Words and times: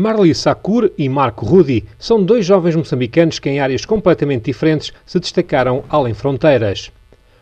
Marli 0.00 0.32
Sakur 0.32 0.92
e 0.96 1.08
Marco 1.08 1.44
Rudi 1.44 1.84
são 1.98 2.22
dois 2.22 2.46
jovens 2.46 2.76
moçambicanos 2.76 3.40
que, 3.40 3.50
em 3.50 3.58
áreas 3.58 3.84
completamente 3.84 4.44
diferentes, 4.44 4.92
se 5.04 5.18
destacaram 5.18 5.82
além 5.88 6.14
fronteiras. 6.14 6.92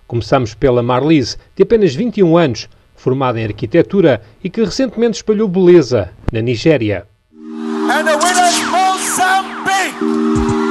Começamos 0.06 0.54
pela 0.54 0.82
Marlise, 0.82 1.36
de 1.54 1.64
apenas 1.64 1.94
21 1.94 2.38
anos, 2.38 2.66
formada 2.94 3.38
em 3.38 3.44
arquitetura 3.44 4.22
e 4.42 4.48
que 4.48 4.64
recentemente 4.64 5.18
espalhou 5.18 5.48
beleza 5.48 6.08
na 6.32 6.40
Nigéria. 6.40 7.06
And 7.34 8.06
the 8.06 8.16
winner 8.16 8.48
is 8.48 8.62
Mozambique, 8.72 10.00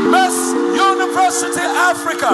Miss 0.10 0.56
University 0.74 1.68
Africa 1.92 2.32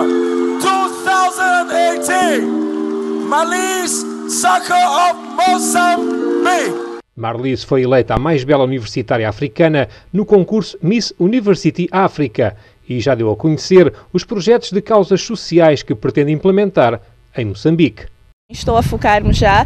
2018, 0.62 3.28
Marlise 3.28 4.06
Soccer 4.30 4.78
of 4.78 5.20
Mozambique. 5.36 6.91
Marlise 7.16 7.66
foi 7.66 7.84
eleita 7.84 8.16
a 8.16 8.20
mais 8.20 8.44
bela 8.44 8.64
universitária 8.64 9.27
africana 9.27 9.89
no 10.14 10.25
concurso 10.25 10.77
Miss 10.82 11.14
University 11.20 11.88
África 11.91 12.55
e 12.88 12.99
já 12.99 13.13
deu 13.13 13.31
a 13.31 13.36
conhecer 13.36 13.94
os 14.13 14.23
projetos 14.23 14.72
de 14.72 14.81
causas 14.81 15.22
sociais 15.22 15.84
que 15.84 15.94
pretende 15.94 16.31
implementar 16.31 17.02
em 17.36 17.45
Moçambique. 17.45 18.05
Estou 18.52 18.76
a 18.76 18.84
focar-me 18.84 19.32
já 19.32 19.66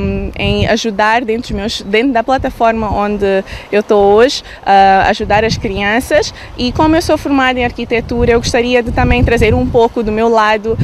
um, 0.00 0.30
em 0.38 0.68
ajudar 0.68 1.24
dentro, 1.24 1.54
meus, 1.54 1.82
dentro, 1.82 2.12
da 2.12 2.22
plataforma 2.22 2.88
onde 2.88 3.42
eu 3.72 3.80
estou 3.80 4.14
hoje, 4.14 4.42
uh, 4.62 5.08
ajudar 5.08 5.44
as 5.44 5.56
crianças. 5.56 6.32
E 6.56 6.70
como 6.70 6.94
eu 6.94 7.02
sou 7.02 7.18
formada 7.18 7.58
em 7.58 7.64
arquitetura, 7.64 8.32
eu 8.32 8.38
gostaria 8.38 8.82
de 8.82 8.92
também 8.92 9.24
trazer 9.24 9.52
um 9.52 9.66
pouco 9.66 10.02
do 10.02 10.12
meu 10.12 10.28
lado 10.28 10.78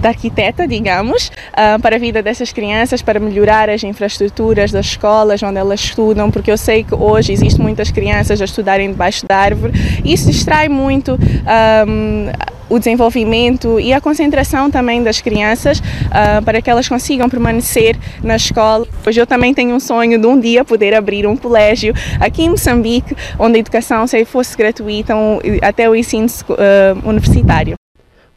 da 0.00 0.08
arquiteta, 0.10 0.66
digamos, 0.66 1.30
uh, 1.52 1.80
para 1.80 1.96
a 1.96 1.98
vida 1.98 2.22
dessas 2.22 2.52
crianças, 2.52 3.00
para 3.00 3.20
melhorar 3.20 3.70
as 3.70 3.82
infraestruturas 3.82 4.72
das 4.72 4.86
escolas 4.86 5.42
onde 5.42 5.58
elas 5.58 5.80
estudam, 5.80 6.30
porque 6.30 6.50
eu 6.50 6.58
sei 6.58 6.84
que 6.84 6.94
hoje 6.94 7.32
existem 7.32 7.62
muitas 7.62 7.90
crianças 7.90 8.40
a 8.40 8.44
estudarem 8.44 8.90
debaixo 8.90 9.24
da 9.26 9.36
árvore. 9.36 9.72
E 10.04 10.12
isso 10.12 10.30
distrai 10.30 10.68
muito 10.68 11.12
um, 11.14 12.55
o 12.68 12.78
desenvolvimento 12.78 13.78
e 13.80 13.92
a 13.92 14.00
concentração 14.00 14.70
também 14.70 15.02
das 15.02 15.20
crianças 15.20 15.78
uh, 15.78 16.44
para 16.44 16.60
que 16.60 16.70
elas 16.70 16.88
consigam 16.88 17.28
permanecer 17.28 17.96
na 18.22 18.36
escola. 18.36 18.86
Hoje 19.06 19.20
eu 19.20 19.26
também 19.26 19.54
tenho 19.54 19.74
um 19.74 19.80
sonho 19.80 20.18
de 20.18 20.26
um 20.26 20.38
dia 20.38 20.64
poder 20.64 20.94
abrir 20.94 21.26
um 21.26 21.36
colégio 21.36 21.94
aqui 22.20 22.42
em 22.42 22.50
Moçambique, 22.50 23.16
onde 23.38 23.56
a 23.56 23.60
educação 23.60 24.06
se 24.06 24.24
fosse 24.24 24.56
gratuita 24.56 25.14
até 25.62 25.88
o 25.88 25.94
ensino 25.94 26.26
uh, 26.26 27.08
universitário. 27.08 27.76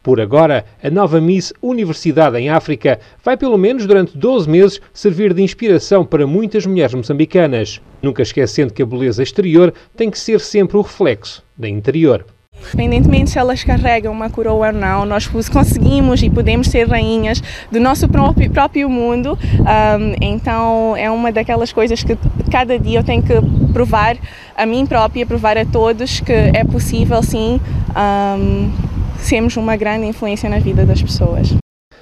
Por 0.02 0.18
agora, 0.18 0.64
a 0.82 0.88
nova 0.88 1.20
Miss 1.20 1.52
Universidade 1.60 2.38
em 2.38 2.48
África 2.48 2.98
vai 3.22 3.36
pelo 3.36 3.58
menos 3.58 3.86
durante 3.86 4.16
12 4.16 4.48
meses 4.48 4.80
servir 4.94 5.34
de 5.34 5.42
inspiração 5.42 6.06
para 6.06 6.26
muitas 6.26 6.64
mulheres 6.64 6.94
moçambicanas, 6.94 7.82
nunca 8.00 8.22
esquecendo 8.22 8.72
que 8.72 8.82
a 8.82 8.86
beleza 8.86 9.22
exterior 9.22 9.74
tem 9.94 10.10
que 10.10 10.18
ser 10.18 10.40
sempre 10.40 10.78
o 10.78 10.80
reflexo 10.80 11.44
da 11.54 11.68
interior. 11.68 12.24
Independentemente 12.68 13.30
se 13.30 13.38
elas 13.38 13.64
carregam 13.64 14.12
uma 14.12 14.30
coroa 14.30 14.68
ou 14.68 14.72
não, 14.72 15.04
nós 15.04 15.26
conseguimos 15.26 16.22
e 16.22 16.30
podemos 16.30 16.68
ser 16.68 16.88
rainhas 16.88 17.42
do 17.70 17.80
nosso 17.80 18.08
próprio, 18.08 18.50
próprio 18.50 18.88
mundo. 18.88 19.38
Um, 19.60 20.14
então 20.20 20.96
é 20.96 21.10
uma 21.10 21.32
daquelas 21.32 21.72
coisas 21.72 22.02
que 22.02 22.16
cada 22.50 22.78
dia 22.78 23.00
eu 23.00 23.04
tenho 23.04 23.22
que 23.22 23.34
provar 23.72 24.16
a 24.56 24.66
mim 24.66 24.86
própria, 24.86 25.26
provar 25.26 25.56
a 25.56 25.64
todos 25.64 26.20
que 26.20 26.32
é 26.32 26.64
possível 26.64 27.22
sim. 27.22 27.60
Um, 27.96 28.70
sermos 29.18 29.56
uma 29.56 29.76
grande 29.76 30.06
influência 30.06 30.48
na 30.48 30.58
vida 30.58 30.84
das 30.84 31.02
pessoas. 31.02 31.54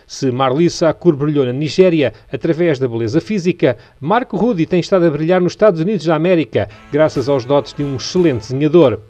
Se 0.06 0.30
Marlissa 0.30 0.88
Akur 0.88 1.14
brilhou 1.14 1.44
na 1.44 1.52
Nigéria 1.52 2.14
através 2.32 2.78
da 2.78 2.88
beleza 2.88 3.20
física, 3.20 3.76
Marco 4.00 4.38
Rudy 4.38 4.64
tem 4.64 4.80
estado 4.80 5.04
a 5.04 5.10
brilhar 5.10 5.38
nos 5.38 5.52
Estados 5.52 5.80
Unidos 5.82 6.06
da 6.06 6.14
América, 6.14 6.66
graças 6.90 7.28
aos 7.28 7.44
dotes 7.44 7.74
de 7.74 7.84
um 7.84 7.96
excelente 7.96 8.40
desenhador. 8.40 9.00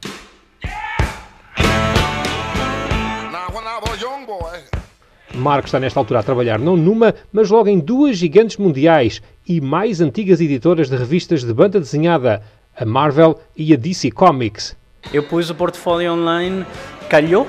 Marco 5.35 5.67
está 5.67 5.79
nesta 5.79 6.01
altura 6.01 6.21
a 6.21 6.23
trabalhar 6.23 6.59
não 6.59 6.77
numa, 6.77 7.15
mas 7.33 7.51
logo 7.51 7.69
em 7.69 7.79
duas 7.79 8.17
gigantes 8.17 8.57
mundiais 8.57 9.23
e 9.47 9.61
mais 9.61 10.01
antigas 10.01 10.41
editoras 10.41 10.89
de 10.89 10.97
revistas 10.97 11.45
de 11.45 11.53
banda 11.53 11.79
desenhada, 11.79 12.43
a 12.77 12.85
Marvel 12.85 13.39
e 13.57 13.73
a 13.73 13.77
DC 13.77 14.11
Comics. 14.11 14.77
Eu 15.13 15.23
pus 15.23 15.49
o 15.51 15.55
portfólio 15.55 16.13
online, 16.13 16.67
calhou, 17.09 17.47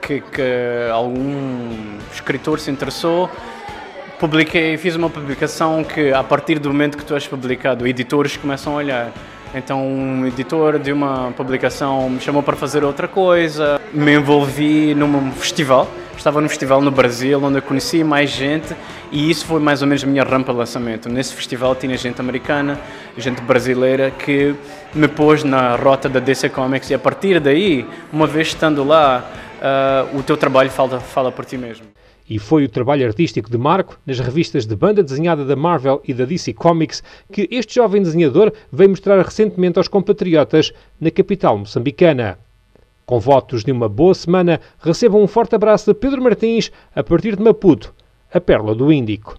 que, 0.00 0.20
que 0.20 0.90
algum 0.92 1.98
escritor 2.12 2.58
se 2.58 2.70
interessou, 2.70 3.30
publiquei, 4.18 4.76
fiz 4.76 4.96
uma 4.96 5.08
publicação 5.08 5.84
que 5.84 6.12
a 6.12 6.22
partir 6.22 6.58
do 6.58 6.68
momento 6.68 6.98
que 6.98 7.04
tu 7.04 7.14
és 7.14 7.26
publicado, 7.26 7.86
editores 7.86 8.36
começam 8.36 8.74
a 8.74 8.76
olhar. 8.76 9.12
Então, 9.54 9.84
um 9.84 10.26
editor 10.26 10.78
de 10.78 10.92
uma 10.92 11.32
publicação 11.32 12.08
me 12.08 12.20
chamou 12.20 12.42
para 12.42 12.56
fazer 12.56 12.84
outra 12.84 13.08
coisa, 13.08 13.80
me 13.92 14.14
envolvi 14.14 14.94
num 14.94 15.32
festival. 15.32 15.88
Estava 16.20 16.38
num 16.38 16.50
festival 16.50 16.82
no 16.82 16.90
Brasil 16.90 17.42
onde 17.42 17.56
eu 17.56 17.62
conheci 17.62 18.04
mais 18.04 18.28
gente 18.28 18.76
e 19.10 19.30
isso 19.30 19.46
foi 19.46 19.58
mais 19.58 19.80
ou 19.80 19.88
menos 19.88 20.04
a 20.04 20.06
minha 20.06 20.22
rampa 20.22 20.52
de 20.52 20.58
lançamento. 20.58 21.08
Nesse 21.08 21.32
festival 21.32 21.74
tinha 21.74 21.96
gente 21.96 22.20
americana, 22.20 22.78
gente 23.16 23.40
brasileira 23.40 24.10
que 24.10 24.54
me 24.94 25.08
pôs 25.08 25.42
na 25.44 25.76
rota 25.76 26.10
da 26.10 26.20
DC 26.20 26.50
Comics 26.50 26.90
e 26.90 26.94
a 26.94 26.98
partir 26.98 27.40
daí, 27.40 27.86
uma 28.12 28.26
vez 28.26 28.48
estando 28.48 28.84
lá, 28.84 29.32
uh, 30.12 30.18
o 30.18 30.22
teu 30.22 30.36
trabalho 30.36 30.68
fala, 30.68 31.00
fala 31.00 31.32
por 31.32 31.46
ti 31.46 31.56
mesmo. 31.56 31.86
E 32.28 32.38
foi 32.38 32.64
o 32.64 32.68
trabalho 32.68 33.06
artístico 33.06 33.50
de 33.50 33.56
Marco 33.56 33.98
nas 34.04 34.20
revistas 34.20 34.66
de 34.66 34.76
banda 34.76 35.02
desenhada 35.02 35.42
da 35.46 35.56
Marvel 35.56 36.02
e 36.06 36.12
da 36.12 36.26
DC 36.26 36.52
Comics 36.52 37.02
que 37.32 37.48
este 37.50 37.76
jovem 37.76 38.02
desenhador 38.02 38.52
veio 38.70 38.90
mostrar 38.90 39.16
recentemente 39.24 39.78
aos 39.78 39.88
compatriotas 39.88 40.70
na 41.00 41.10
capital 41.10 41.56
moçambicana. 41.56 42.36
Com 43.10 43.18
votos 43.18 43.64
de 43.64 43.72
uma 43.72 43.88
boa 43.88 44.14
semana, 44.14 44.60
recebam 44.78 45.20
um 45.20 45.26
forte 45.26 45.56
abraço 45.56 45.92
de 45.92 45.98
Pedro 45.98 46.22
Martins 46.22 46.70
a 46.94 47.02
partir 47.02 47.34
de 47.34 47.42
Maputo, 47.42 47.92
a 48.32 48.40
Pérola 48.40 48.72
do 48.72 48.92
Índico. 48.92 49.36